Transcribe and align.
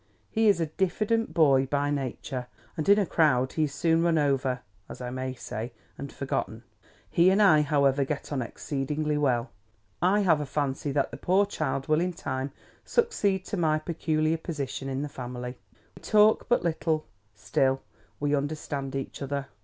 He 0.31 0.47
is 0.47 0.59
a 0.59 0.65
diffident 0.65 1.31
boy 1.31 1.67
by 1.67 1.91
nature; 1.91 2.47
and 2.75 2.89
in 2.89 2.97
a 2.97 3.05
crowd 3.05 3.53
he 3.53 3.65
is 3.65 3.73
soon 3.75 4.01
run 4.01 4.17
over, 4.17 4.61
as 4.89 4.99
I 4.99 5.11
may 5.11 5.35
say, 5.35 5.73
and 5.95 6.11
forgotten. 6.11 6.63
He 7.07 7.29
and 7.29 7.39
I, 7.39 7.61
however, 7.61 8.03
get 8.03 8.31
on 8.33 8.41
exceedingly 8.41 9.15
well. 9.15 9.51
I 10.01 10.21
have 10.21 10.41
a 10.41 10.45
fancy 10.47 10.91
that 10.91 11.11
the 11.11 11.17
poor 11.17 11.45
child 11.45 11.87
will 11.87 12.01
in 12.01 12.13
time 12.13 12.51
succeed 12.83 13.45
to 13.45 13.57
my 13.57 13.77
peculiar 13.77 14.37
position 14.37 14.89
in 14.89 15.03
the 15.03 15.07
family. 15.07 15.59
We 15.95 16.01
talk 16.01 16.49
but 16.49 16.63
little; 16.63 17.05
still, 17.35 17.83
we 18.19 18.33
understand 18.33 18.95
each 18.95 19.21
other. 19.21 19.49